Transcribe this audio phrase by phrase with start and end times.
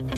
[0.00, 0.08] Сайн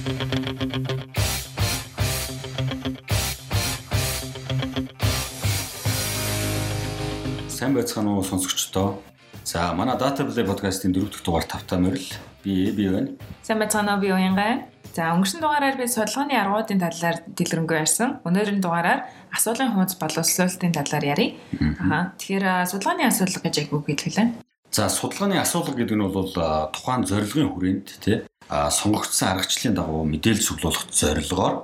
[7.74, 9.02] байцгаана уу сонсогчдоо.
[9.42, 12.14] За манай Data Play podcast-ийн 4 дахь дугаар тавтаа мөрөл
[12.44, 13.10] би би байна.
[13.42, 14.70] Сайн байцгаана уу би уянгай.
[14.94, 18.22] За өнгөрсөн дугаараар би судалгааны аргуудын талаар дэлгэрэнгүй ярьсан.
[18.22, 21.34] Өнөөдрийн дугаараар асуулгын хуудас боловсруулалтын талаар ярив.
[21.90, 24.46] Аа тэгэхээр судалгааны асуудал гэж яг үг хэлгэлээ.
[24.70, 26.30] За судалгааны асуудал гэдэг нь бол
[26.70, 31.54] тухайн зорилгын хүрээнд тий сонгогдсон аргачлалын дагуу мэдээлэл цуглуулах зорилгоор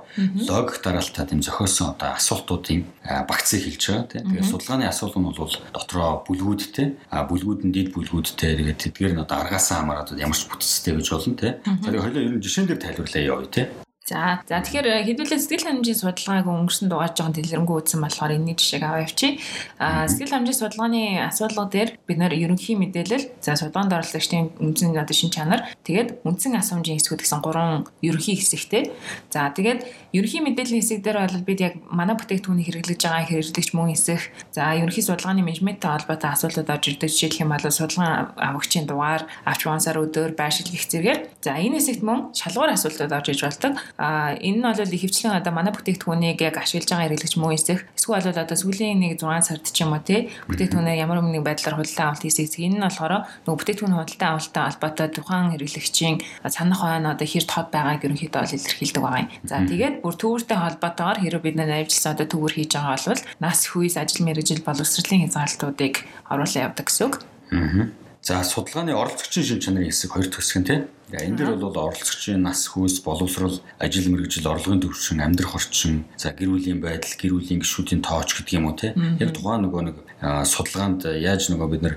[0.47, 2.85] логик дараалтаа тэм зохиосон одоо асуултуудын
[3.27, 4.23] багцыг хэлж байгаа тийм.
[4.29, 9.37] Тэгээд судалгааны асуулт нь бол дотроо бүлгүүдтэй бүлгүүд нь дид бүлгүүдтэй тэгээд тэдгээр нь одоо
[9.43, 11.53] аргаасаа хамаарат ямар ч бүтцтэй гэж болно тийм.
[11.65, 13.88] За тэгээд хоёлоо ер нь жишээн дээр тайлбарлая явъя тийм.
[14.09, 18.81] За за тэгэхээр хэдүүлээ сэтгэл хангамжийн судалгааг өнгөрсөн дугаар жоохон дэлгэрэнгүй үзсэн болохоор энэний жишээг
[18.81, 19.37] аваа явчих.
[19.77, 25.13] А сэтгэл хангамжийн судалгааны асуудлууд дээр бид нэр ерөнхий мэдээлэл, за судалгаанд оролцогчдын үндсэн одоо
[25.13, 28.89] шин чанар, тэгээд үндсэн асуумжийн хэсгүүд гэсэн гурван ерөнхий хэсэгтэй.
[29.29, 29.85] За тэгээд
[30.17, 34.73] ерөнхий мэдээллийн хэсэг дээр бол бид яг манай бүтээгдэхүүнийг хэрэглэж байгаа хэрэглэгч мөн хэсэг, за
[34.73, 40.01] ерөнхий судалгааны менежменттэй холбоотой асуултууд орж ирдэг жишээлх юм бол судалгаан авагчийн дугаар, авч уансаар
[40.01, 41.19] өдөр, байршил гэх зэрэгээр.
[41.45, 43.77] За энэ хэсэгт мөн шалгуур асуултууд орж иж болдог.
[43.99, 48.31] А энэ нь бол ихэвчлэн одоо манай бүтээгдэхүүнийг яг ашиглаж байгаа хэрэглэгч мөн эсэх эсвэл
[48.31, 52.23] одоо сүүлийн нэг 6 сард ч юм уу тий бүтээгдэхүүнээ ямар нэгэн байдлаар худалдан авалт
[52.23, 56.15] хийсэх энэ нь болохоор нөгөө бүтээгдэхүүн худалдан авалттай холбоотой тухайн хэрэглэгчийн
[56.47, 59.29] санах хойно одоо хэр тод байгааг ерөнхийдөө бол илэрхийлдэг байгаа юм.
[59.43, 63.95] За тэгээд бүр төвөртэй холбоотойгоор хэрэв бид навжилсан одоо төвөр хийж байгаа бол нас хүйс
[63.99, 65.95] ажил мэргэжил боловсролын хязгаарлалтуудыг
[66.31, 67.15] оруулаад явдаг гэсэн үг.
[67.51, 68.08] Аа.
[68.21, 72.69] За судалгааны оролцогчийн шин чанарын хэсэг хоёр хэсэг нь тийм Энэ дээр бол оролцогчийн нас
[72.69, 78.05] хүйс, боловсрал, ажил мэргэжил, орлогын төвшин, амьдрах орчин, за гэр бүлийн байдал, гэр бүлийн гишүүдийн
[78.05, 78.93] тооч гэдэг юм уу те.
[79.17, 81.95] Яг тухайн нөгөө нэг судалгаанд яаж нөгөө бид нэр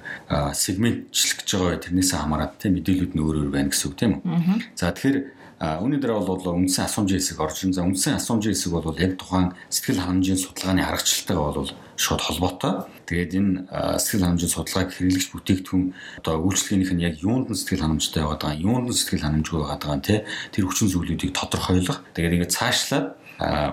[0.56, 4.80] сегментчлэх гэж байгаа тэрнээсээ хамаарат те мэдээлүүд нь өөр өөр байна гэсэн үг тийм үү.
[4.80, 5.18] За тэгэхээр
[5.62, 7.62] Үүний дараа бол үндсэн асуумжийн хэсэг орж.
[7.70, 12.90] За үндсэн асуумжийн хэсэг бол яг тухайн сэтгэл хангамжийн судалгааны харгачилтайгаа бол шууд холбоотой.
[13.06, 13.50] Тэгээд энэ
[13.98, 15.84] сэтгэл хангамжийн судалгааг хэрэглэгч бүтээгдэхүүн
[16.22, 19.82] одоо үйлчлэгийнх нь яг юунд нь сэтгэл хангамжтай байгаад байгаа, юунд нь сэтгэл хангамжгүй байгаад
[19.82, 20.16] байгаа те
[20.54, 21.98] тэр хүчин зүйлүүдийг тодорхойлох.
[22.14, 23.06] Тэгээд ингээд цаашлаад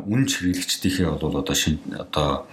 [0.08, 2.48] үн хэрэглэгчдийнхээ бол одоо шин одоо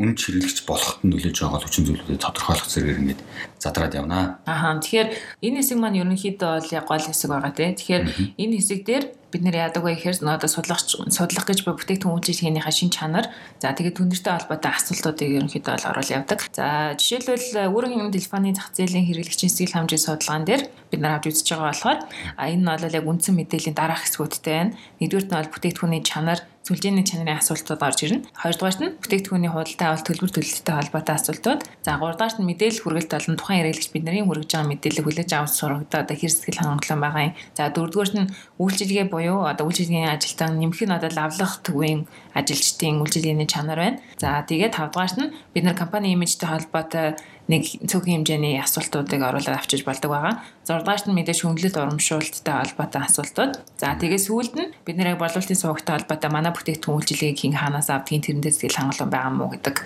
[0.00, 3.20] үн хэрэглэгч болоход нь нөлөөж байгаа хүчин зүйлүүдийг тодорхойлох зэрэг ингээд
[3.60, 4.40] задраад явна.
[4.48, 5.08] Аха тэгэхээр
[5.44, 7.74] энэ хэсэг маань ерөнхийдөө бол яг гол хэсэг байгаа тийм.
[7.76, 8.04] Тэгэхээр
[8.40, 9.04] энэ хэсэг дээр
[9.36, 13.28] бид нэр яадаг вэ гэхээр одоо судлах судлах гэж буй бүтээгдэхүүн үйлчилгээнийхаа шин чанар
[13.60, 16.40] за тэгээд түндэртэй холбоотой асуултуудыг ерөнхийдөө бол оруулж явдаг.
[16.56, 21.46] За жишээлбэл өөрийн телефоны зах зээлийн хэрэглэгчийн сэтгэл хангамжийн судалгаан дээр бид нар авч үзэж
[21.52, 22.00] байгаа болохоор
[22.40, 24.72] энэ нь бол яг үндсэн мэдээллийн дараах хэсгүүдтэй байна.
[25.04, 28.26] Нэгдүгürt нь бол бүтээгдэхүүний чанар сүлжээний чанарын асуултууд орж ирнэ.
[28.42, 31.60] Хоёрдугаарт нь бүтээгдэхүүний худалдаа авалт төлбөр төлөлттэй холбоотой асуултууд.
[31.86, 36.02] За гуравдугаарт нь мэдээлэл хүргэлт болон тухайн хэрэглэгч бидний хүргэж байгаа мэдээллийг хүлээж авах сургагдаа
[36.02, 37.34] одоо хэр сэтгэл хангалуун байгаа юм.
[37.54, 42.00] За дөрөвдүгээрт нь үйлчилгээ буюу одоо үйлчилгээний ажилтан нэмэх нь одоо лавлах төвийн
[42.34, 44.02] ажилчдын үйлчилгээний чанар байна.
[44.18, 47.14] За тэгээд тавдугаарт нь бид нар компани имижтэй холбоотой
[47.46, 50.42] нэг цөөхөн хэмжээний асуултуудыг оруулаад авчиж болдог байгаа.
[50.66, 53.52] 6 дугаарт нь мэдээж хөнгөлөлт урамшуулттай холбоотой асуултууд.
[53.78, 58.26] За тэгээ сүүлд нь бид нэр боловлтын сувагтай холбоотой манай бүтээгдэхүүн үйлчилгээг хийн ханаас авдгийг
[58.26, 59.76] тэрэндээ сэтгэл хангалуун байгаа мó гэдэг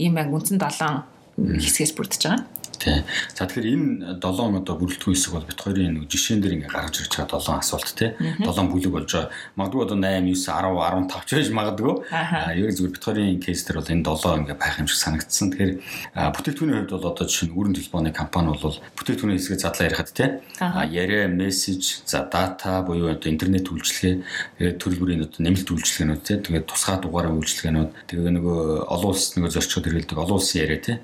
[0.00, 1.04] ийм яг үндсэн 7
[1.60, 2.59] хэсгээс бүрдэж байгаа.
[2.80, 3.04] Тий.
[3.36, 6.96] За тэгэхээр энэ 7 одоо бүрэлдэхүүн хэсэг бол бит хоёрын нэг жишээн дээр ингээ гаргаж
[7.04, 8.10] ирж байгаа 7 асуулт тий.
[8.40, 9.28] 7 бүлэг болж байгаа.
[9.60, 11.94] Магадгүй одоо 8, 9, 10, 15 ч байж магадгүй.
[12.08, 15.46] Аа ерөн зүгээр бит хоёрын кейс дээр бол энэ 7 ингээ байх юм шиг санагдсан.
[15.52, 15.72] Тэгэхээр
[16.32, 20.28] бүтээгдэхүүний хувьд бол одоо жишээ нь өрн телефоны компани бол бүтээгдэхүүний хэсгээ задлаа ярихад тий.
[20.64, 26.36] Аа яриа, мессеж, за дата буюу одоо интернет үйлчилгээ, төрөл бүрийн одоо нэмэлт үйлчилгээнүүд тий.
[26.40, 30.96] Тэгээд тусгай дугаараа үйлчилгээнүүд тэгээ нөгөө олон улс нөгөө зорчгод хэрэглэдэг олон улсын яриа тий.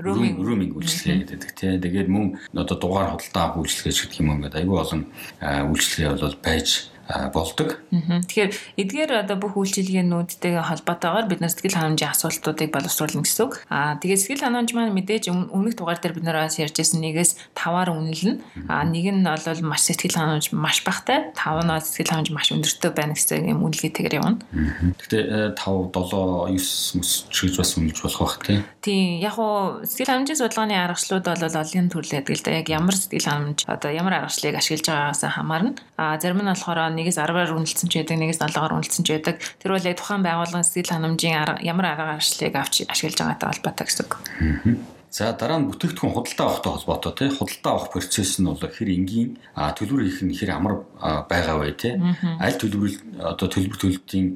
[0.00, 1.78] Roaming үйлчилгээ гэдэг тий.
[1.78, 5.02] Тэгээд мөн одоо дугаар худалдаа авах үйлчлэгээ ч гэдэг юм ингээд айгүй олон
[5.42, 6.68] үйлчлэгээ бол байж
[7.32, 7.80] болдог.
[7.90, 13.64] Тэгэхээр эдгээр одоо бүх үйлчилгээнүүдтэй холбоотойгоор бид нар сэтгэл ханамжийн асуултуудыг боловсруулна гэсэн үг.
[13.72, 17.88] Аа тэгээд сэтгэл ханамж маань мэдээж өмнөх дугаар дээр бид нар бас ярьжсэн нэгээс 5-аар
[17.96, 18.68] үнэлнэ.
[18.68, 22.92] Аа нэг нь бол маш сэтгэл ханамж маш багтай, 5 нь сэтгэл ханамж маш өндөртэй
[22.92, 24.44] байна гэсэн юм үнэлгээтэйгээр явна.
[25.00, 28.60] Гэхдээ 5, 7, 9 мэс ч гэж бас үнэлж болох бах тий.
[28.84, 32.58] Тийм яг уу сэтгэл ханамжийн судалгааны аргачлалууд бол олон төрлийн байдаг л да.
[32.60, 35.72] Яг ямар сэтгэл ханамж одоо ямар аргачлалыг ашиглаж байгаагаас хамаарна.
[35.96, 39.36] Аа зарим нь болохоор нэгээс 10-аар үнэлсэн ч байдаг, нэгээс 7-аар үнэлсэн ч байдаг.
[39.62, 44.02] Тэр бол яг тухайн байгууллагын сэтгэл ханамжийн ямар арга гарчлалыг авч ашиглаж байгаатай холбоотой гэсэн
[44.02, 44.12] үг.
[45.10, 49.40] За дараа нь бүтээгдэхүүн худалдаа авахтай холбоотой тий худалдаа авах процесс нь бол хэр энгийн
[49.56, 51.96] төлбөр хийх нь хэр амар байгаа вэ тий
[52.36, 54.26] аль төлбөр одоо төлбөр төлөлтийн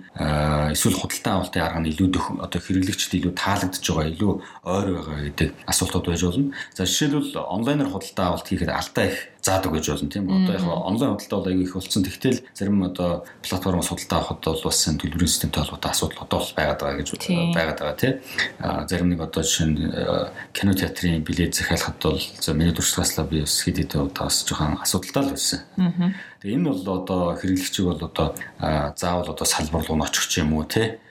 [0.73, 2.09] эсвэл худалдаа авалтын арга нь илүү
[2.41, 4.32] одоо хэрэглэгчд илүү таалагдж байгаа илүү
[4.64, 6.56] ойр байгаа гэдэг асуултууд байж болно.
[6.73, 11.19] За жишээлбэл онлайнаар худалдаа авалт хийхэд алдаа их заадаг гэж болно тийм одоо яг онлайн
[11.19, 12.03] худалдаа бол аягүй их болсон.
[12.06, 16.81] Тэгтэл зарим одоо платформ судалдаа авахд бол бас төлбөрийн системтэй холбоотой асуудал одоо бол байгаад
[16.81, 17.09] байгаа гэж
[17.50, 18.15] байгаад байгаа тийм
[18.87, 19.79] зарим нэг одоо жишээ нь
[20.55, 22.23] кино театрын билет захиалахад бол
[22.55, 25.61] миний туршлагааслаа би бас хэд хэдэн удаа бас жоохон асуудалтай л байсан.
[26.38, 28.27] Тэгээ энэ бол одоо хэрэглэгчийг бол одоо
[28.95, 31.03] заавал одоо салбар руу очих юм уу те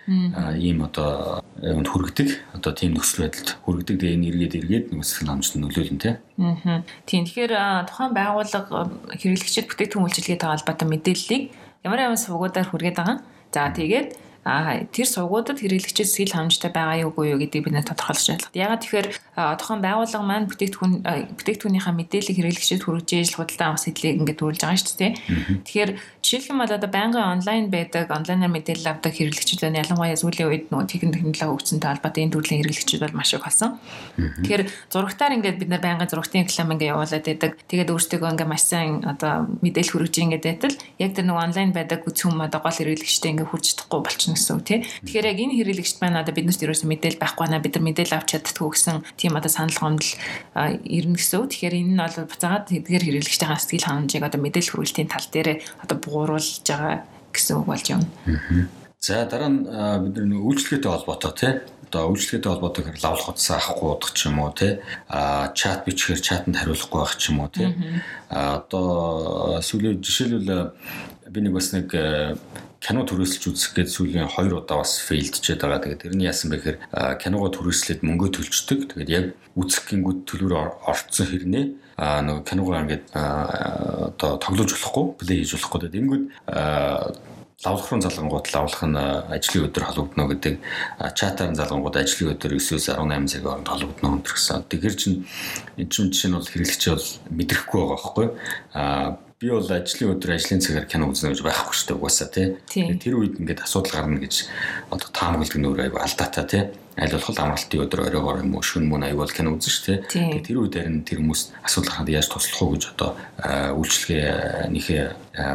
[0.57, 5.55] ийм одоо юунд хүргэдэг одоо тийм нөхцөл байдалд хүргэдэг тэгээ энэ эргээд эргээд сэтгэл хангамжт
[5.55, 6.11] нөлөөлнө те.
[6.41, 6.83] Аа.
[7.05, 7.53] Тийм тэгэхээр
[7.87, 11.43] тухайн байгууллага хэрэглэгчид бүтээгдэхүүн үйлчилгээтэй холбоотой мэдээллийг
[11.85, 13.17] ямар ямар сувгуудаар хүргээд байгаа.
[13.53, 14.07] За тэгээд
[14.45, 18.53] а тэр сургуудад хэрэглэгчид сэтгэл хангамжтай байгаа юу үгүй юу гэдгийг бид нэ тодорхойлж шалгах.
[18.55, 20.93] Ягаад тэгэхээр одоохон байгууллага маань бүтээгдэхүүн
[21.37, 25.11] бүтээгдэхүүнийхээ мэдээллийг хэрэглэгчид хүргэж худалдаа авах сэтлийг ингээд дүүрэлж байгаа шүү дээ.
[25.67, 25.91] Тэгэхээр
[26.23, 29.81] жишээлх юм бол одоо байнгын онлайн байдаг, онлайнаар мэдээлэл авдаг хэрэглэгчид байна.
[29.83, 33.77] Ялангуяа сүүлийн үед нөгөө техник технологи хөгжсөнтэй холбоотой энэ төрлийн хэрэглэгчид бол маш их болсон.
[34.17, 37.51] Тэгэхээр зурагтаар ингээд бид нар байнгын зурагтын реклам ингээд явуулаад байдаг.
[37.69, 41.99] Тэгээд өөрсдөө ингээд маш сайн одоо мэдээлэл хүргэж ингээд байтал яг тэр нөгөө онлайн байдаг
[42.05, 44.79] хүчм одоо гол хэрэглэгчтэй ингээд хүрч чадахгүй болчихно болно гэсэн үг тий.
[45.03, 48.27] Тэгэхээр яг энэ хэрэглэгчд маань одоо биднэрт ерөөсөн мэдээл байхгүй наа бид нар мэдээл авч
[48.31, 50.13] чаддгүй гэсэн тийм одоо санал гомдол
[50.55, 51.49] ирнэ гэсэн үг.
[51.51, 55.49] Тэгэхээр энэ нь бол буцаагаад тэдгээр хэрэглэгчтэй сэтгэл ханамжийг одоо мэдээлэл хүргэлтийн тал дээр
[55.83, 57.03] одоо бууруулж байгаа
[57.35, 58.07] гэсэн үг болж байна.
[59.01, 61.53] За дараа нь бид нар үйлчлэгээтэй холбоотой тий
[61.91, 64.79] одоо үйлчлэгээтэй холбоотой хэрэг лавлах утсаа авахгүй удах ч юм уу тий
[65.11, 67.67] а чат бичихэр чатанд хариулахгүй байх ч юм уу тий
[68.31, 70.71] а одоо сүүлийн жишээлбэл
[71.27, 71.91] би нэг бас нэг
[72.81, 75.85] кино төрөөсөлж үзэх гээд сүүлийн 2 удаа бас фейлдчихэд байгаа.
[75.85, 76.77] Тэгээд тэрний яасан бэ гэхээр
[77.21, 78.79] киногоо төрөөслөд мөнгө төлждөг.
[78.89, 81.65] Тэгээд яг үзэх гингүүд төлбөр орцсон хэрнээ
[82.01, 85.79] а нөгөө киногоо ингээд одоо тоглож болохгүй, плей хийж болохгүй.
[85.85, 86.23] Тэгээд энгүүд
[87.65, 90.55] лавлах руу залгангууд лавлах нь ажлын өдөр холбогдно гэдэг
[91.13, 94.65] чатаар залгангууд ажлын өдөр 9-өөс 18 цагийн хооронд холбогдно өнтер гэсэн.
[94.65, 95.17] Тэгэхээр чинь
[95.77, 98.27] энэ чинь жишээ нь бол хэрэглэгч бол мэдрэхгүй байгаа байхгүй.
[98.73, 102.47] А би бол ажлын өдөр ажлын цагаар кино үзнэ гэж байхгүй шүү дээ угаасаа тий.
[102.97, 104.49] Тэр үед ингээд асуудал гарна гэж
[104.89, 106.63] одоо таамаглдаг нөр аяга алдаатай тий
[106.99, 109.99] аль болох амралтын өдөр оройгоор юм уу шүн мөн аюул кино үзэн шүү дээ.
[110.11, 113.09] Тэгээд тэр үед харин тэр хүмүүс асуудал гарахад яаж туслах уу гэж одоо
[113.79, 115.03] үйлчлэгээнийхээ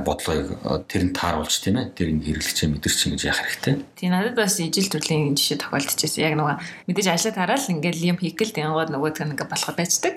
[0.01, 0.49] бодлогыг
[0.89, 1.93] тэр нь тааруулж тийм ээ.
[1.93, 3.75] Тэр нь хэрэглэгчээ мэдэрч ингэж яах хэрэгтэй.
[4.01, 6.25] Тийм надад бас ижил төрлийн жишээ тохиолдчихсэн.
[6.25, 6.57] Яг нөгөө
[6.89, 10.17] мэдээж ажлаа тараал ингээл юм хийгэл тэнгууд нөгөөдг нь ингээ болох байцдаг.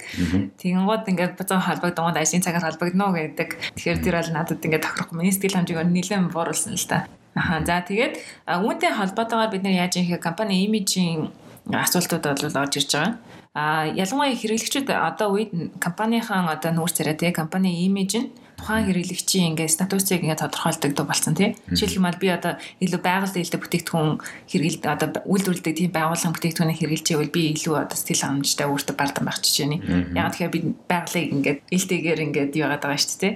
[0.56, 3.76] Тэнгууд ингээ бацаа холбогдгонд ажлын цагаар холбогдно гэдэг.
[3.76, 5.16] Тэгэхээр тэр бол надад ингээ тохирохгүй.
[5.20, 7.12] Миний сэтгэл хэмжээг нэлээд бууруулсан л та.
[7.40, 8.14] Аха за тэгээд
[8.52, 11.32] үүнтэй холбоотойгоор бид нар яаж юм хэрэг компани имижийн
[11.72, 13.16] асуултууд бол орж ирж байгаа.
[13.56, 19.56] А ялангуяа хэрэглэгчид одоо үед компанийн одоо нүүр царай тий компани имиж нь тухайн хэрэглэгчийн
[19.56, 21.56] ингээ статусыг ингээ тодорхойлдог болсон тий.
[21.72, 24.20] Жишээлбэл би одоо илүү байгальд ээлдэг бүтээгдэхүүн
[24.52, 29.40] хэрэгэлд одоо үйлдвэрлэдэг тийм байгууллагын бүтээгдэхүүнийг хэрэгжилжээвэл би илүү одоо сэтгэл хангамжтай өөртөө бардам байх
[29.40, 29.80] жишээний.
[30.14, 30.60] Яг тэгэхээр би
[30.92, 33.34] байгалыг ингээ ээлтэйгээр ингээ яагаад байгаа шүү дээ.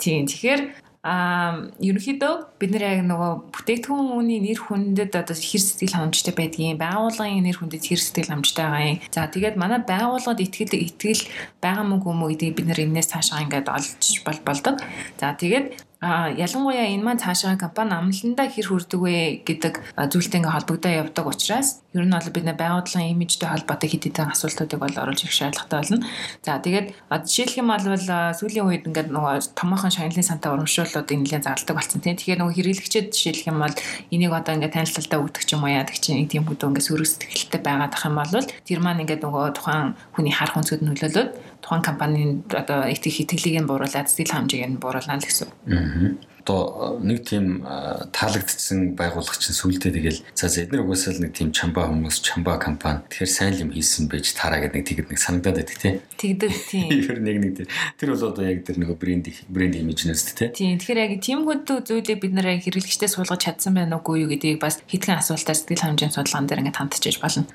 [0.00, 0.26] Тийм.
[0.26, 0.60] Тэгэхээр
[1.04, 7.44] а ерөнхийдөө бид нэр яг нөгөө бүтээгдэхүүний нэр хүндэд одоо хэр сэтгэл хангамжтай байдгийг байгууллагын
[7.44, 8.98] нэр хүндэд хэр сэтгэл хангамжтай байгаа юм.
[9.12, 11.22] За тэгээд манай байгууллагад итгэл итгэл
[11.60, 14.80] байгаа мөн үгүй мүү гэдгийг бид нэр энэс цаашаа ингээд олж бол болдог.
[15.20, 19.16] За тэгээд А ялангуяа энэ маань цаашаа компани амлалтандаа хэр хүрдэг вэ
[19.48, 19.74] гэдэг
[20.12, 24.36] зүйлтэй ингээ холбогдоо явдаг учраас ер нь бол бид нэ байгууллагын имижтэй холбоотой хэд хэдэн
[24.36, 26.04] асуултуудыг бол оруулж ирэх шаардлагатай болно.
[26.44, 31.72] За тэгээд жишээлх юм бол сүүлийн үед ингээд нөгөө томоохон шагналын сантай урамшууллуудыг нэлээд зарладаг
[31.72, 32.20] болсон тийм.
[32.20, 33.76] Тэгэхээр нөгөө хэрэглэгчид жишээлх юм бол
[34.12, 37.60] энийг одоо ингээ танилцалтаа өгдөг ч юм уу яадаг чинь тийм хөдөө ингээ сөрөг сэтгэлтэй
[37.64, 41.30] байгаад ах юм бол тэр маань ингээ нөгөө тухайн хүний харах өнцгөд нөлөөлөд
[41.64, 45.48] тухайн компанийн одоо итгэх итгэлийг нь бууруулад сэтгэл хангамжийг нь бууруулна л гэсэн.
[45.72, 47.64] Аа одоо нэг тийм
[48.12, 53.00] таалагдсан байгууллага чинь сүулдэ тэгэл за эдгээр угаасаа л нэг тийм чамбаа хүмүүс чамбаа компани
[53.08, 55.94] тэгэхээр сайн юм хийсэн байж таараа гэдэг нэг тэгэд нэг санагдаад байдаг тий.
[56.20, 56.88] Тэгдэг тийм.
[57.08, 57.52] Тэр нэг нэг
[57.96, 60.52] тэр бол одоо яг тэр нэг брэнд брэнд имижнээс тий.
[60.52, 64.84] Тийм тэгэхээр яг тиймгүүд зүйлийг бид нэр хэрэглэгчтэй суулгаж чадсан байна уугүй юу гэдгийг бас
[64.84, 67.48] хэдхэн асуултаар сэтгэл хангамжийн судалгаан дээр ингээд хандчихж болно.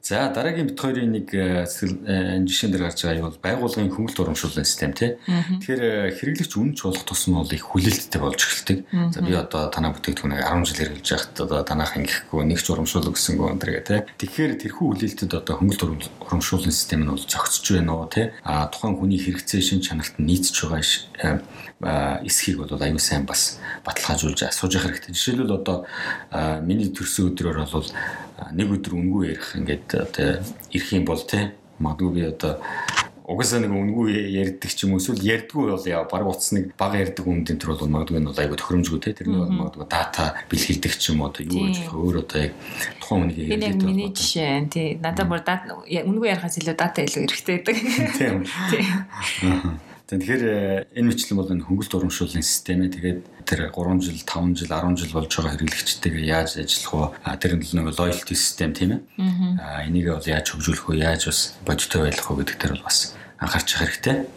[0.00, 4.92] За дараагийн бит хоёрын нэг жишээн дээр гарч байгаа юм бол байгууллагын хөнгөлт урамшууллын систем
[4.96, 5.16] тий.
[5.24, 8.78] Тэгэхээр хэрэглэгч үнэнч болох тусам бол их хүлээлттэй болж эхэлдэг.
[9.10, 13.10] За би одоо танаа бүтээгдэхүүнийг 10 жил хэрэглэж байхад одоо танаах ингэхгүй нэг ч урамшуулга
[13.10, 14.00] гэсэнгөө энэ төр гэх тээ.
[14.14, 18.30] Тэгэхээр тэрхүү хүлээлтэд одоо хөнгөлт урамшууллын систем нь бол зохицож байна уу те.
[18.46, 24.78] А тухайн хүний хэрэгцээ шин чанарт нийцж байгаа эсхийг бол аюу сайн бас баталгаажуулж асууж
[24.78, 25.18] явах хэрэгтэй.
[25.18, 25.82] Жишээлбэл одоо
[26.62, 27.90] миний төрсөн өдрөөр бол
[28.54, 32.62] нэг өдөр үнгүй ярих ингээд одоо ирэх юм бол те магадгүй би одоо
[33.24, 37.00] угаасаа нэг үнгүй ярьдаг ч юм уу эсвэл ярьдгүй бол яа баг утас нэг бага
[37.00, 40.92] ярьдаг үнэндээ төр бол магадгүй нь бол айгүй тохиромжгүй те тэрний бол магадгүй дата бэлгэлдэг
[40.92, 42.52] ч юм уу юу гэж өөр одоо яг
[43.00, 43.80] тухайн хүнийг ярьдаг.
[43.80, 47.76] Энэ миний жишээ тий надад бүр дата үнгүй ярихаас илүү дата илүү эрэхтэй байдаг.
[48.20, 49.80] Тийм.
[50.04, 52.92] Тэгэхээр энэ мэтлэн бол энэ хөнгөлт урамшууллын систем ээ.
[52.92, 57.40] Тэгээд тэр 3 жил, 5 жил, 10 жил болж байгаа хэрэглэгчтэйгээ яаж ажиллах вэ?
[57.40, 59.00] Тэр нь нэг loyalty систем тийм ээ.
[59.64, 61.00] Аа энийг бол яаж хөгжүүлэх вэ?
[61.00, 64.28] Яаж бас бодиттой байх вэ гэдэг дээр бол бас анхаарч хэрэгтэй.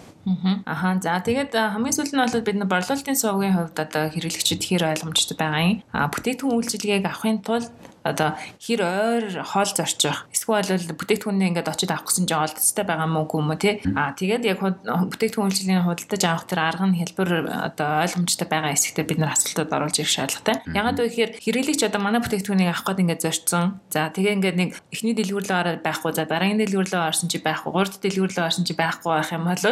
[0.68, 4.84] Аха за тэгээд хамгийн сүүл нь бол бид нар борлуулалтын сувгийн хувьд одоо хэрэглэгчид хэр
[4.92, 5.80] ойлгомжтой байгаа юм.
[5.96, 7.72] А бүтээгдэхүүн үйлчилгээг авахын тулд
[8.12, 10.28] одоо хэр ойр хоол зорчих.
[10.32, 13.80] Эсвэл бүтээгдэхүүнээ ингээд очиж авах гэсэн чинь олдцтой байгаа мó үгүй мө тий?
[13.96, 17.30] А тэгээд яг бүтээгдэхүүн үйлчлэгийн худалдаж авах тэр арга нь хэлбэр
[17.72, 22.02] одоо ойлгомжтой байгаа хэсэгтээ бид нар асуултууд оруулж ирэх шаардлагатай ягаад вэ гэхээр хэрэглэгч одоо
[22.02, 26.12] манай бүтээгдэхүүнийг авах гээд ингээд зорчсон за тэгээ ингээд нэг эхний дэлгүүрлөөр байхгүй.
[26.16, 27.72] За дараагийн дэлгүүрлөө орсон чи байхгүй.
[27.74, 29.66] Гурд дэлгүүрлөө орсон чи байхгүй байх юм бол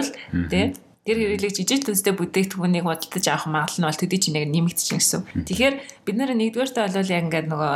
[0.51, 5.21] тий Тэр хэрэглэгч ижил төстэй бүтээгдэхүүнийг худалдаж авах магадлал нь бол төдий чинийг нэмэгдчихэн гэсэн.
[5.45, 7.73] Тэгэхээр бид нэр нэгдүгээртээ бол яг ингээд нөгөө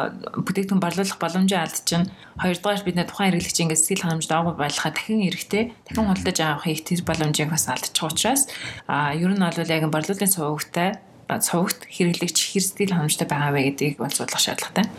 [0.49, 2.09] бүтээгдэхүүн борлуулах боломжоо алдчихна.
[2.41, 6.65] Хоёрдугаар бид нэ тухайн хэрэглэгч ингээд сэтгэл ханамж доогүй байлахаа дахин эрэхтэй дахин худалдаж авах
[6.73, 8.49] их тэр боломжийг бас алдчих учраас
[8.89, 10.97] а ер нь бол яг борлуулалтын сувгтай
[11.29, 14.89] сувгт хэрэглэгч хэр сэтгэл ханамжтай байгаа вэ гэдгийг бол судлах шаардлагатай.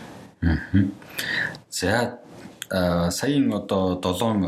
[1.67, 2.15] За
[3.11, 4.47] саяын одоо 7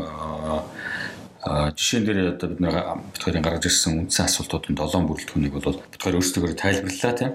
[1.44, 2.74] жишээн дээр одоо бид нэг
[3.12, 7.32] битгээрийн гаргаж ирсэн үндсэн асуултуудын 7 бүрэлдэхүүнийг бол битгээр өөрсдөө тайлбарлаа тийм.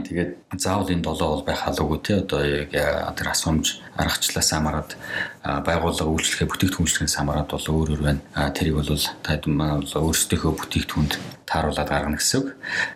[0.00, 4.96] Тэгээд заавал энэ 7 бол байх алуугүй тий одоо яг тэр асуумж аргачлаас хамаарат
[5.44, 8.24] байгууллага үйлчлэхээ бүтээгдэхүүн үйлчлэхээс хамаарат бол өөр өөр байна.
[8.56, 11.12] Тэрийг бол бол өөрсдийнхөө бүтээгдэхүүнд
[11.50, 12.48] тааруулаад гаргана гэсэн үг.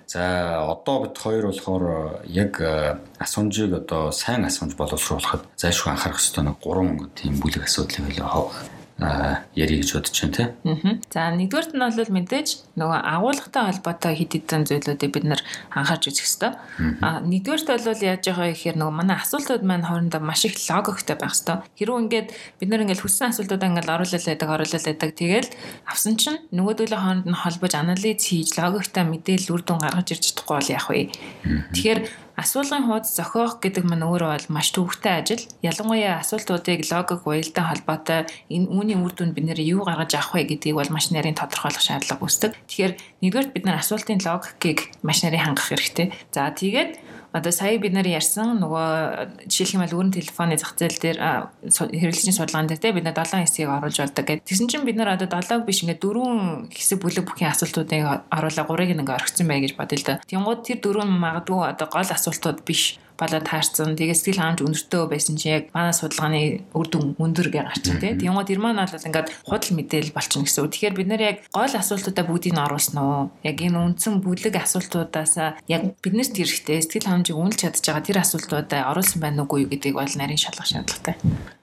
[0.09, 2.57] За одоо бид хоёр болохоор яг
[3.21, 8.25] асуумжийг одоо сайн асуумж боловсруулахад зайлшгүй анхаарах ёстой нэг гурван тийм бүлэг асуудлыг хэлээ
[8.99, 10.47] ярих гэж бодож байна тий.
[10.71, 10.99] Аа.
[11.11, 12.49] За нэгдүгээрт нь бол мэдээж
[12.79, 15.43] нөгөө агуулгатай холбоотой хэд хэдэн зүйлүүдийг бид нэр
[15.75, 16.53] анхаарч үзэх хэрэгтэй.
[17.03, 21.35] Аа нэгдүгээрт бол яаж байгаа гэхээр нөгөө манай асуултууд маань хоорондоо маш их логиктэй байх
[21.35, 21.57] хэрэгтэй.
[21.75, 22.29] Хэрвээ ингээд
[22.63, 25.11] бид нэр ингээд хүссэн асуултуудаа ингээд оруулаад байдаг, оруулаад байдаг.
[25.19, 25.51] Тэгэл
[25.91, 30.55] авсан чинь нөгөөдөлөө хооронд нь холбож анализ хийж логиктай мэдээлэл үр дүн гаргаж ирж чадахгүй
[30.55, 31.11] бол яах вэ?
[31.75, 32.01] Тэгэхээр
[32.35, 35.43] Асуулгын хуудас зохиох гэдэг маань өөрөө бол маш төвөгтэй ажил.
[35.63, 40.51] Ялангуяа асуултуудыг логик уялдаа холбоотой энэ үүний үр дүнд бид нэр юу гаргаж авах вэ
[40.51, 42.59] гэдгийг бол маш нарийн тодорхойлох шаардлага үүсдэг.
[42.67, 46.11] Тэгэхээр нэгдүгээр бид нар асуултын логикийг маш нарийн хангах хэрэгтэй.
[46.35, 46.99] За тэгээд
[47.35, 51.19] одоо сая бид нар ярьсан нөгөө жишээлх юм бол өрн телефоны зах зээл дээр
[51.67, 54.47] хэрэглэгчийн судалгаан дээр те бид нар 7 хэсгийг оруулж болдог гэдэг.
[54.47, 58.95] Тэгсэн чинь бид нар одоо 7-г биш ингээд дөрвөн хэсэг бүлэг бүхийн асуултуудыг оруулаа 3-ыг
[58.95, 60.23] ингээ орхисон бай гэж бодъё л да.
[60.31, 63.95] Тэнгууд тэр дөрвөн магадгүй одоо гол асуултууд биш болоод таарсан.
[63.95, 66.41] Тэгээ сэтгэл хангамж өндөртөө байсан чинь яг манай судалгааны
[66.75, 68.13] үр дүн өндөр гэж гарчин тий.
[68.19, 70.73] Тэгмээд тэр маань бол ингээд худал мэдээлэл болчихно гэсэн үг.
[70.75, 73.31] Тэгэхээр бид нэр яг гол асуултуудаа бүгдийг нь оруулсан уу?
[73.47, 75.35] Яг энэ үндсэн бүлэг асуултуудаас
[75.71, 79.95] яг биднэрт хэрэгтэй сэтгэл хангамжийг үнэлж чадж байгаа тэр асуултуудаа оруулсан байна уугүй юу гэдгийг
[79.95, 81.15] бол нарийн шалгах шаардлагатай.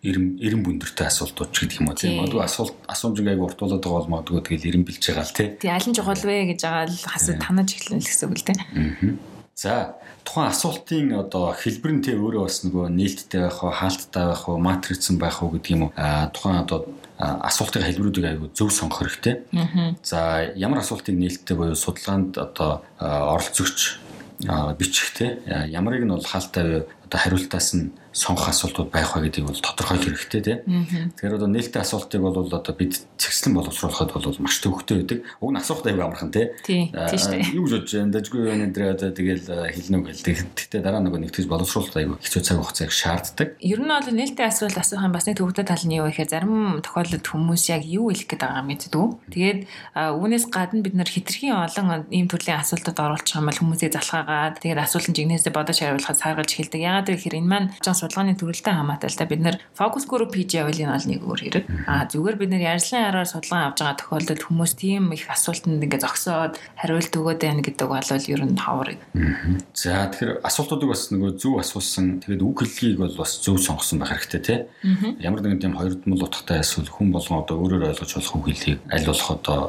[0.02, 2.16] Ирэн ирэн бүндэртэй асуултууд ч гэдэг юм уу тийм.
[2.24, 5.48] Магадгүй асуулт асуумжийг аяг уртуулаад байгаа бол магадгүй тэгэл ирэн бэлж байгаа л тий.
[5.60, 8.48] Тий аль нь чухал вэ гэж байгаа л хасаа танаж эхлэн л гэсэн үг л
[8.48, 8.58] тий.
[8.58, 9.31] Аа.
[9.62, 9.94] За
[10.26, 14.58] тухайн асуултын одоо хэлбэр нь тэ өөрөө бас нөгөө нээлттэй байх уу, хаалттай байх уу,
[14.58, 15.92] матрицсан байх уу гэдэг юм уу.
[15.94, 16.90] А тухайн одоо
[17.22, 19.46] асуултын хэлбэрүүдийг аягүй зөв сонгох хэрэгтэй.
[20.02, 24.02] За ямар асуултыг нээлттэй буюу судалгаанд одоо оролцогч
[24.82, 25.38] бичих те
[25.70, 30.42] ямарыг нь бол хаалттай одоо хариултаас нь сонгох асуултууд байх ба гэдгийг бол тодорхойлох хэрэгтэй
[30.44, 30.88] тийм.
[31.16, 35.20] Тэгэхээр одоо нээлттэй асуултыг бол одоо бид цэгцлэн боловсруулахад бол маш төвөгтэй байдаг.
[35.40, 36.52] Уг нь асуух дэйг амархан тийм.
[37.56, 38.12] Юу гэж бодож байна?
[38.12, 40.36] Дажгүй байна энэ одоо тэгэл хэлнэ үг хэлдэг.
[40.56, 43.48] Гэхдээ дараа нөгөө нэгтгэж боловсруулалт аягүй хэцүү цаг хугацааг шаарддаг.
[43.64, 46.84] Ер нь бол нээлттэй асуулт асуух юм бас нэг төвөгтэй тал нь юу гэхээр зарим
[46.84, 49.08] тохиолдолд хүмүүс яг юу хэлэх гээд байгаа мэддэг.
[49.32, 49.60] Тэгээд
[49.96, 54.84] үүнээс гадна бид нар хитрхийн олон ийм төрлийн асуултууд оруулах юм бол хүмүүсийг залхаагаад тэгээд
[54.84, 56.82] асуултын жигнэсээ бодож хариулахад саргалж хэлдэг.
[56.82, 60.78] Ягаад гэхээр энэ маань судалгааны төрөлтэй хамаатай л да бид нэр фокус групп хийж явал
[60.78, 61.66] энэ бол нэг өөр хэрэг.
[61.90, 66.02] Аа зүгээр бид нэр ярьслын араар судалгаа авч байгаа тохиолдолд хүмүүс тийм их асуултанд ингээ
[66.06, 68.90] зогсоод хариулт өгөөд байна гэдэг бол ер нь ховор.
[69.74, 74.14] За тэгэхээр асуултуудыг бас нөгөө зөв асуусан тэгээд үг хэллэгийг бол бас зөв сонгосон байх
[74.14, 74.60] хэрэгтэй тий.
[75.22, 78.80] Ямар нэгэн тийм хоёр дмал утгатай эсвэл хүн болгон одоо өөрөөр ойлгож болох үг хэллэгийг
[78.92, 79.60] аль болох одоо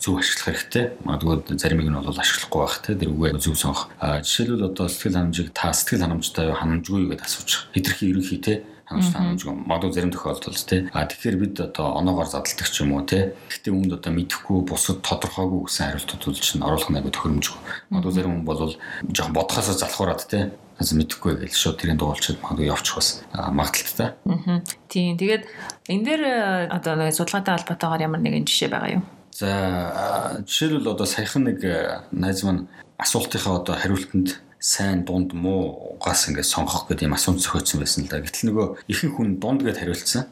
[0.00, 0.84] зөв ашиглах хэрэгтэй.
[1.04, 2.94] Магадгүй заримыг нь бол ашиглахгүй байх тий.
[2.96, 3.90] Тэр үгээ зөв сонгох.
[4.00, 8.54] Жишээлбэл одоо сэтгэл ханамжийг та сэтгэл ханамжтай ханамжгүй гэдээ асууж хитрхи ерөнхий те
[8.86, 13.02] хангамж хангамжгүй магадгүй зарим тохиолдолд те а тэгэхээр бид одоо оноогоор задалдаг ч юм уу
[13.02, 17.58] те гэхдээ үүнд одоо мэдэхгүй бусад тодорхойгүй гэсэн хариултууд чинь оруулах нэг тохиромжгүй
[17.90, 18.78] магадгүй зарим хүн бол
[19.10, 24.12] жоохон бодхоосоо залхуураад те аз мэдэхгүй гэж шууд тэрийн дуулчид магадгүй явчих бас магадaltaй.
[24.28, 24.60] Аа.
[24.92, 25.16] Тийм.
[25.16, 25.48] Тэгээд
[25.88, 26.22] энэ дээр
[26.68, 29.04] одоо нэг судалгаатай холбоотойгоор ямар нэгэн жишээ байгаа юу?
[29.32, 31.64] За жишээлбэл одоо саяхан нэг
[32.12, 32.68] найз маань
[33.00, 34.36] асуултынхаа одоо хариултанд
[34.66, 38.18] сайн дунд муугаас ингээд сонгох гэдэг юм асууж зохиоцсон байсан л да.
[38.18, 40.26] Гэтэл нөгөө ихэнх хүн дунд гэд хариулсан.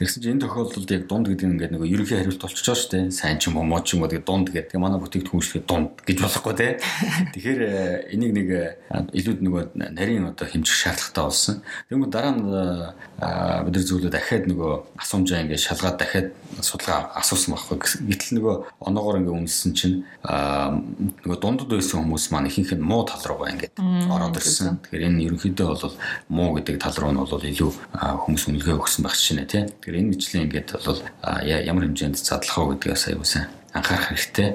[0.00, 3.12] Тэгсэн чинь энэ тохиолдолд яг дунд гэдэг нь ингээд нөгөө ерөнхий хариулт байгаа шүү дээ.
[3.12, 4.72] Сайн ч юм уу муу ч юм уу гэдэг дунд гэдэг.
[4.72, 6.80] Тэгээ манай бүтээгдэхүүн шиг дунд гэж болохгүй те.
[7.36, 8.48] Тэгэхээр э, энийг нэг
[9.12, 11.56] илүү нөгөө нарийн одоо хэмжих шаардлагатай болсон.
[11.92, 12.40] Тэгмээ дараа нь
[13.68, 14.72] бид нар зөвлөө дахиад нөгөө
[15.04, 16.32] асуумжаа ингээд шалгаад дахиад
[16.64, 17.76] судалгаа асуусан байхгүй.
[18.08, 18.54] Гэтэл нөгөө
[18.88, 23.74] оноогоор ингээд үнэлсэн чинь нөгөө дундад байсан хүмүүс маань ихэнх нь муу тал руугаа ингээд
[24.10, 24.78] ороод ирсэн.
[24.84, 25.94] Тэгэхээр энэ ерөнхийдөө бол
[26.28, 29.64] муу гэдэг тал руу нь бол илүү хүмүүс үнэлгээ өгсөн байх шинэ тий.
[29.66, 31.00] Тэгэхээр энэ мэтлэн ингээд бол
[31.46, 34.50] ямар хэмжээнд задлах вэ гэдгээс аюулсан анхаарах хэрэгтэй.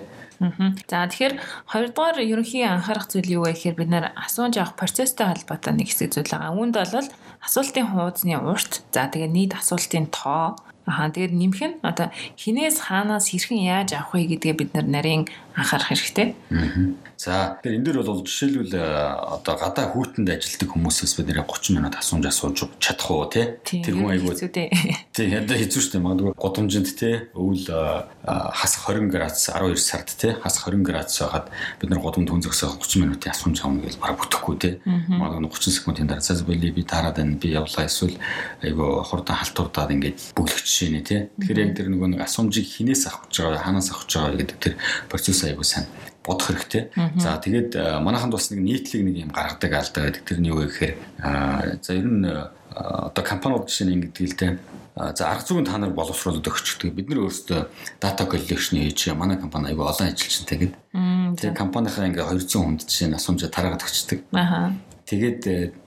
[0.91, 1.39] За тэгэхээр
[1.71, 6.11] хоёрдугаар ерөнхий анхаарах зүйл юу вэ гэхээр бид нэр асуунж авах процесстэй холбоотой нэг хэсэг
[6.11, 6.51] зүйл байгаа.
[6.51, 7.07] Үүнд бол
[7.39, 13.33] асуултын хуудасны урт, за тэгээ нийт асуултын тоо, Аа тэгээд нэмэх нь одоо хинээс хаанаас
[13.33, 15.25] хэрхэн яаж авах вэ гэдгээ бид нарийн
[15.57, 16.35] анхаарах хэрэгтэй.
[17.17, 18.85] За тэгэхээр энэ дөр бол жишээлбэл э,
[19.39, 23.95] одоо гадаа хүүтэнд ажилладаг хүмүүсээс бид нэр 30 минут асууж асууж чадах уу те тэр
[23.95, 24.35] хүн айгүй
[25.15, 30.11] тий ядаа хэцүү шүү дээ магадгүй годомжинд те өвөл э, хас 20 градус 12 сард
[30.11, 31.47] те хас 20 градус байгаад
[31.79, 35.71] бид нар годомд хүн зөксөө 30 минутын асууж авах гэж бараг бүтэхгүй те магадгүй 30
[35.71, 38.19] секундын дараа цаас би таарад байна би явлаа эсвэл
[38.59, 43.07] айгүй хурдан халтурдаад ингээд бүглэгч жишээ нэ тий Тэгэхээр яг тэр нөгөө нэг асуумжийг хинээс
[43.07, 44.73] авах гэж байгаа хаанаас авах гэж байгаа гэдэг тэр
[45.07, 45.87] процесс аягүй сайн
[46.25, 46.83] бодох хэрэгтэй.
[47.15, 47.71] За тэгээд
[48.03, 50.95] манайханд бас нэг нийтлэг нэг юм гаргадаг алдаа гэдэг тэр нь юу вэ гэхээр
[51.79, 52.27] за ер нь
[52.75, 54.53] одоо компаниуд жишээ нь ингэдэг л дээ.
[55.15, 56.91] За арга зүйн та нар боловсруулаад өгч гэдэг.
[56.91, 57.61] Бид нар өөрсдөө
[58.01, 60.75] data collection хийж манай компани аягүй олон ажилчтай гэдэг.
[61.39, 64.19] Тэгээд компанийнхаа ингээ 200 хүнд жишээ нь асуумжаа тараагаад өгчдөг.
[64.31, 64.75] Аха.
[65.05, 65.41] Тэгээд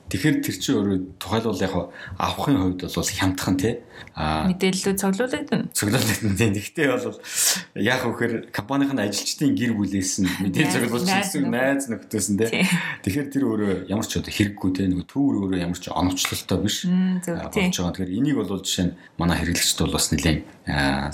[0.09, 1.75] тэгэхээр тэр чинь өөрөө тухайлбал яг
[2.19, 3.75] авахын хувьд бол хямдхан тий
[4.19, 5.71] мэдээллүүд цуглуулдаг нь.
[5.71, 6.53] Цуглуулдаг нь тийм.
[6.55, 7.19] Гэхдээ бол
[7.79, 12.67] яг вөхөр компанийн ажилчдын гэр бүлээс нь мэдээлэл цуглуулж ирсэн найз нөхдөс нь тийм.
[13.07, 16.83] Тэгэхээр тэр өөрөө ямар ч одоо хэрэггүй тийм нэг төвөр өөрөө ямар ч оновчлолтой биш.
[16.87, 17.95] болж байгаа.
[17.95, 20.41] Тэгэхээр энийг бол жишээ нь манай хэрэглэгчд бол бас нэлээд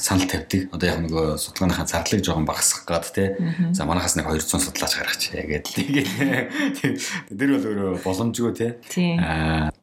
[0.00, 0.60] санал тавьдаг.
[0.72, 3.76] Одоо яг нөгөө судалгааныхаа зардлыг жоохон багасгах гад тийм.
[3.76, 6.08] За манахаас нэг 200 судлаач гаргач яагаад тэгээд
[7.36, 8.52] тэр бол өөрөө боломжгүй
[8.88, 9.18] тийм.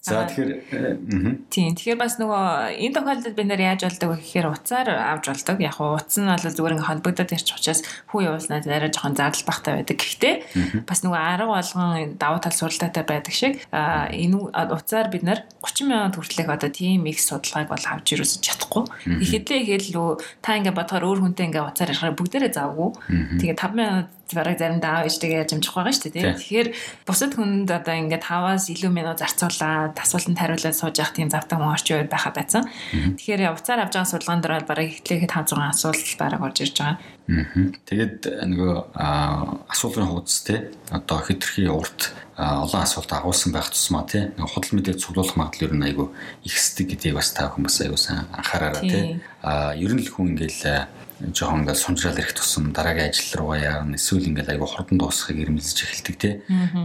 [0.02, 1.78] За тэгэхээр тийм.
[1.78, 5.58] Тэгэхээр бас нөгөө энэ тохиолдолд бид нэр яаж болдог вэ гэхээр уцаар авч болдог.
[5.62, 9.46] Яг нь утас нь бол зүгээр ингээ холбогдоод ирчих учраас хүү явуулснаа арай жоохон зардал
[9.46, 9.98] багтай байдаг.
[10.02, 10.36] Гэхдээ
[10.90, 14.38] бас нөгөө арга болгон давуу тал суралцаатай байдаг шиг энэ
[14.74, 18.84] уцаар бид нэр 30 мянган төгрөлийг одоо тийм их судалгааг бол авч ирүүлж чадахгүй.
[19.22, 22.90] Ихэдлээ ихэд л та ингээ бодохоор өөр хүнтэй ингээ уцаар ярихаар бүгдээрээ завгүй.
[23.38, 26.36] Тэгээ 5 мянган бараг заримдаа аав ээжтэйгээ яаж амжих байгаа шүү дээ.
[26.40, 26.70] Тэгэхээр
[27.08, 31.74] бусад хүнд одоо ингээд 5-аас илүү минут зарцуулаад асуултанд хариулаад сууж явах тийм завтай хүн
[31.74, 32.68] орчин үед байха байсан.
[32.92, 36.98] Тэгэхээр уцаар авч байгаа судалгаан дээр бараг эхлэхэд 5 6 асуулт бараг орж ирж байгаа.
[37.88, 38.18] Тэгээд
[38.50, 38.76] нөгөө
[39.72, 44.34] асуулгын хуудас те одоо хэтэрхий урт олон асуулт агуулсан байх тусмаа тий.
[44.36, 46.08] Худал мэдээ цуглуулах магадлал ер нь айгүй
[46.44, 49.04] ихсдэг гэдгийг бас та хүмүүс айгүй сайн анхаараарай тий.
[49.46, 50.90] а ер нь л хүн ингээл
[51.30, 55.78] жоохон ингээл сумжрал ирэх тусам дараагийн ажил руугаа яарна эсвэл ингээл айгүй хурдан дуусахыг эрмэлзэж
[55.86, 56.16] эхэлдэг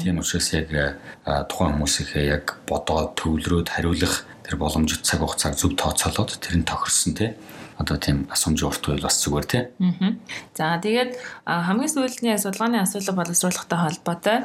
[0.01, 0.69] тийм учраас яг
[1.49, 7.13] тухайн хүмүүсийнхээ яг бодоод төвлөрөөд хариулах тэр боломжит цаг хугацааг зөв тооцоолоод тэр нь тохирсон
[7.17, 7.33] тийм
[7.77, 9.63] одоо тийм асуумжийн урт үйл бас зүгээр тий.
[9.81, 10.17] Аа.
[10.57, 14.39] За тэгээд хамгийн сүүлний судалгааны асуудал боловсруулахтай холбоотой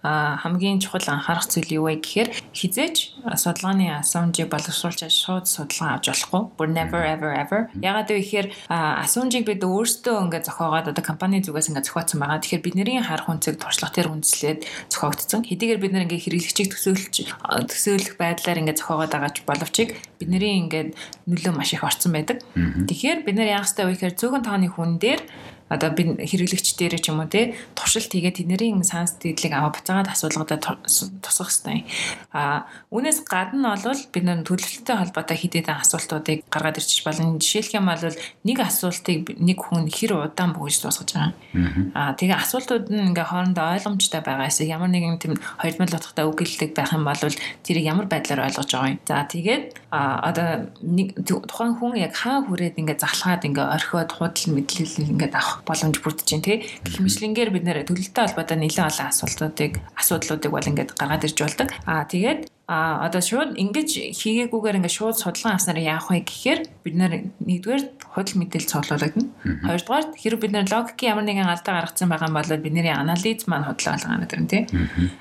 [0.00, 2.96] аа хамгийн чухал анхаарах зүйл юу вэ гэхээр хизээж
[3.36, 6.42] судалгааны асуумжийг боловсруулж шууд судалгаа авч болохгүй.
[6.56, 7.68] Бүр never ever ever.
[7.76, 12.40] Ягаад вэ гэхээр асуумжийг бид өөрсдөө ингээд зохиогоод одоо компани зүгээс ингээд зохиоцсон байгаа.
[12.40, 15.44] Тэгэхээр бидний харах үнцэг туршлага тэр үндэслээд зохиогдсон.
[15.44, 17.14] Хэдийгээр бид нэр ингээд хэрэглэгчийг төсөөлж
[17.68, 19.76] төсөөлөх байдлаар ингээд зохиогоод байгаа ч боловч
[20.16, 20.94] бидний ингээд
[21.28, 22.40] нөлөө маш их орцсон байдаг.
[22.88, 25.20] Тэгэхээр бид нэр яах ёстой вэ гэхээр зөөгөн тооны хүн дээр
[25.72, 30.12] одоо би хэрэглэгч дээр ч юм уу те туршилт хийгээд тэдний санс дэдлийг аваа буцаагаад
[30.12, 30.60] асуулгадаа
[31.24, 31.88] тусах хэрэгтэй.
[32.36, 37.38] А үүнээс гадна бол бид нэр төлөвлөлттэй холбоотой хэд хэдэн асуултуудыг гаргаад ирчих болно.
[37.38, 38.04] Жишээлх юм бол
[38.44, 41.32] нэг асуултыг нэг хүн хэр удаан бүгэж дуусгаж байгаа.
[41.94, 46.38] А тэгээ асуултууд нь ингээ хоорондоо ойлгомжтой байгаа эсэ ямар нэгэн тийм хоёрдмал утгатай үг
[46.42, 47.22] гэлдэг байх юм бол
[47.62, 49.00] тэрийг ямар байдлаар ойлгож байгаа юм.
[49.06, 54.46] За тэгээд а одоо нэг тухайн хүн яг хаа хүрээд ингээ захлаад ингээ орхиод худал
[54.50, 56.56] мэдлэл ингээ авах боломж бүрдэж байна тий.
[56.84, 61.68] Гэх мэтлэнгээр бид нэр төлөлтөй холбоотой нэлээд олон асуултуудыг асуудлуудыг бол ингээд гаргаад ирж болдог.
[61.86, 62.40] Аа тэгээд
[62.72, 67.82] А одоо шууд ингэж хийгээгүйгээр ингээд шууд судалгаа авснаар яах вэ гэхээр бид нэгдүгээр
[68.16, 69.28] худал мэдээлэл цуглуулагдана.
[69.68, 73.68] Хоёрдугаар хэрэг бид нэр логикийн ямар нэгэн алдаа гаргацсан байгаа юм бол бидний анализ маань
[73.68, 74.62] худлаа болгоно гэдэг нь тий.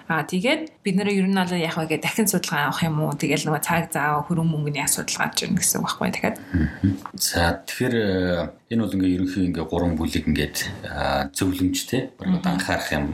[0.08, 3.20] Аа тэгээд бид нэр ер нь бол яг вэ дахин судалгаа авах юм уу?
[3.20, 6.38] Тэгэл нөгөө цаг зав хөрөн мөнгөний асуудал гарч ирнэ гэсэн үг байхгүй дахиад.
[7.20, 10.58] За тэгэхээр э, энэ бол ингээ ерөнхий ингээ гурван бүлэг ингээд
[11.36, 13.06] зөвлөмжтэй баг анхаарах юм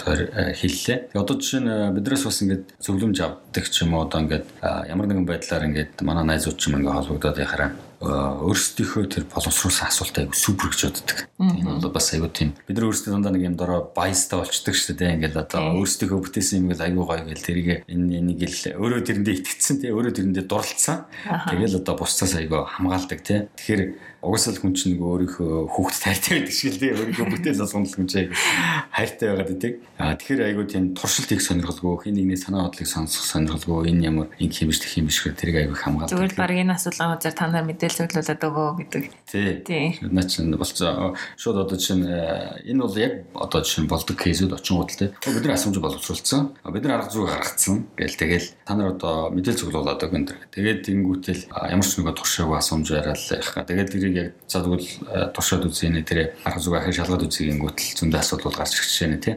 [0.00, 1.12] төр хэллээ.
[1.12, 4.46] Одоо жишээ нь биднээс бас ингээд зөвлөмж авдаг ч юм уу одоо ингээд
[4.92, 7.70] ямар нэгэн байдлаар ингээд манай найзууд ч юм ингээ холбогдоод яхаараа
[8.04, 11.18] өөрсдийнхөө тэр боловсруулсан асуултаа айгу супер гэж боддог.
[11.40, 14.96] Энэ бол бас айгу тийм бид нар өөрсдөө дандаа нэг юм дороо баястай болчдөг шүү
[14.98, 15.14] дээ.
[15.18, 19.34] Ингээл одоо өөрсдийнхөө бүтээсэн юм гэл айгу гоё гэл тэрийг энэ энийг л өөрөө тэрэндээ
[19.40, 21.06] итгэцсэн тий өөрөө тэрэндээ дурлцсан.
[21.24, 23.48] Тэгэл одоо бусцаас айгу хамгаалдаг тий.
[23.56, 27.92] Тэгэхээр угсаал хүн чинь нөгөө өөрийнхөө хүүхд тайртай байдаг шиг л тий өөрийнхөө бүтээл болгоно
[27.92, 29.72] хүн чинь хайртай байгаад байдаг.
[30.00, 34.28] Аа тэгэхээр айгуу тийм туршилт их сонирхолгүй хин нэгний санаа бодлыг сонсох сонирхолгүй энэ ямар
[34.40, 36.16] ингэ хэмжиж тех юм биш гэх тэрийг айгуу хамгаалдаг.
[36.16, 39.04] Зүгээр баг энэ асуулаа үзэр та нар мэдээлэл зөвлөлөд өгөө гэдэг.
[39.30, 39.98] Тий.
[40.02, 44.90] Наа чинь болцоо шууд одоо чинь э, энэ бол яг одоо чинь болдог кейсүүд очингууд
[44.92, 45.10] тий.
[45.14, 46.54] Бид нар асуумж боловсруулсан.
[46.66, 47.86] Бид нар арга зүйг гаргацсан.
[47.96, 50.34] Гээл тэгэл та нар одоо мэдээлэл зөвлөлөд өгөө энэ.
[50.50, 53.50] Тэгээд тэнгүүтэл ямар ч нэг туршаагүй асуумж яриад их.
[53.54, 57.48] Тэгээд тэрийг яг за тэгвэл э, туршаад үзье нэ тэр арга зүг ахыг шалгаад үзье
[57.48, 59.36] гингүүтэл зөндөө асуудал гарч ирж байна тий.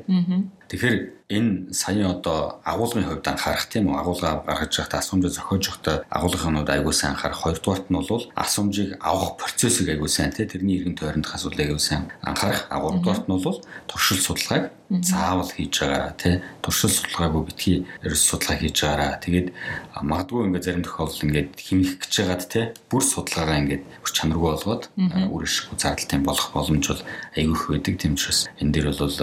[0.67, 5.95] Тэгэхээр энэ саяын одоо агуулгын хувьд анхаарах тийм үү агуулга гаргаж байхдаа асуумжаа зохиож байхдаа
[6.11, 10.95] агуулгынхнууд аягүй сайн анхаарах хоёрдугаарт нь бол асуумжийг авах процессыг аягүй сайн тийм тэрний иргэн
[10.95, 12.65] тойрондох асуудлыг аягүй сайн анхаарах.
[12.71, 13.59] Агуулгадугаарт нь бол
[13.91, 19.47] туршил судалгааг заавал хийж байгаараа тий туршил судалгаагүй битгий ерөөс судалгаа хийж байгаараа тэгээд
[19.99, 24.83] магадгүй ингээд зарим тохиолдолд ингээд химих гэж байгаад тий бүр судалгаагаа ингээд бүр чанаргүй болгоод
[25.27, 27.03] үр ашиггүй зардалтай болох боломж бол
[27.35, 27.95] аягүй их байдаг.
[27.99, 29.15] Тийм учраас энэ дээр бол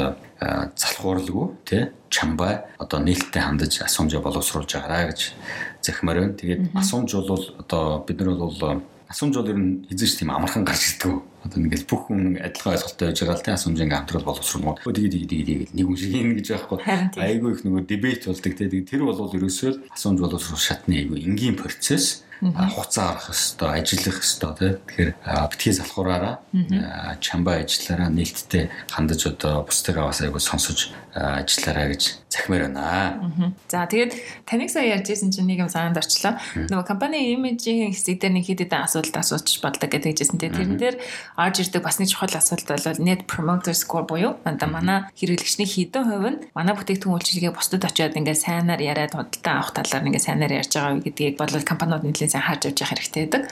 [0.77, 1.83] залхууралгүй тий
[2.13, 5.33] чамбай одоо нээлттэй хандаж асуумжаа боловсруулж байгаараа гэж
[5.81, 6.37] захимаар байна.
[6.37, 10.83] Тэгээд асуумж бол одоо бид нар бол асуумж бол ер нь эзэж тийм амархан гарч
[10.99, 11.23] ирдэг.
[11.45, 14.79] Одоо ингээл бүх хүн адилхан ойлголттой байж байгаа л тийм асуумж ингээ хамтрал боловсруулмууд.
[14.81, 16.79] Өө тэгээд тэгээд тэгээд нэг юм шиг юм гэж байхгүй.
[17.21, 18.85] Айгүй их нөгөө дебет болдог тийм.
[18.89, 24.77] Тэр бол ерөөсөө асуумж боловсруул шатны айгүй энгийн процесс хуцаа арах хэвээр ажиллах хэвээр.
[24.85, 25.11] Тэгэхээр
[25.51, 26.35] битгий залхуураараа
[27.21, 33.57] чамбаа ажиллаараа нээлттэй хандаж одоо бусдыг аваас айгу сонсож ажиллаараа гэж захимаар байна.
[33.71, 34.13] За тэгээд
[34.45, 36.37] таныг сая ярьжсэн чинь нэг юм санаанд орчлоо.
[36.59, 40.39] Нөгөө компани имижийн хэсэг дээр нэг хэд хэдэн асуулт асууж бодлоо гэдэг хэлжсэн.
[40.43, 40.97] Тэгээд тэрэн дээр
[41.37, 46.05] орж ирдэг бас нэг чухал асуулт бол net promoter score буюу одоо манай хэрэглэгчний хэдэн
[46.07, 50.53] хувь нь манай бүтээгдэхүүн үйлчилгээ бусдад очиод ингээд сайнаар яриад худалдаа авах талаар ингээд сайнаар
[50.63, 53.43] ярьж байгаа гэдгийг бол компаниуд нэлээд сайн харж авч явах хэрэгтэй байдаг.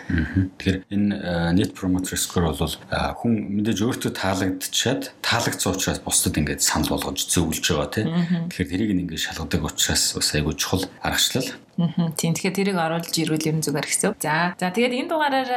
[0.62, 1.14] Тэгэхээр энэ
[1.58, 2.74] net promoter score бол
[3.18, 8.06] хүн мэдээж өөртөө таалагдчихад таалагдсан учраас бусдад ингээд санал болгож зөвлөж байгаа тийм.
[8.46, 13.56] Тэгэхээр тэрийг ингээд шалгадаг учраас бас айгүй чухал аргачлал Тийм тэгэхээр тэрийг оруулж ирвэл ер
[13.56, 14.12] нь зүгээр гэсэн.
[14.20, 15.50] За за тэгээд энэ дугаараар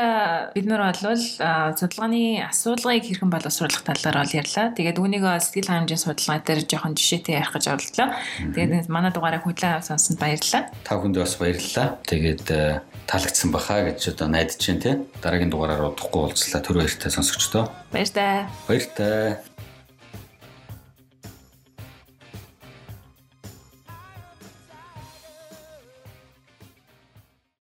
[0.55, 4.71] бид нар бол судалгааны асуулгыг хэрхэн боловсруулах талаар бол ярьлаа.
[4.79, 8.07] Тэгээд үүнийг сэтгэл хангамжийн судалгаа дээр жоохон жишээтэй ярих гэж оролдлоо.
[8.55, 10.63] Тэгээд манай дугаарыг хүлээн авсан сонсонд баярлалаа.
[10.87, 11.87] Та бүхэнд бас баярлалаа.
[12.07, 12.43] Тэгээд
[13.11, 14.95] таалагдсан бахаа гэж одоо найдаж чинь тий.
[15.19, 16.63] Дараагийн дугаараар удахгүй уулзлаа.
[16.63, 17.67] Түр баяртай сонсогчдоо.
[17.91, 18.47] Баяртай.
[18.65, 19.54] Баяртай.